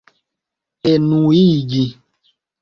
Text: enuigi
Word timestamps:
enuigi 0.91 1.85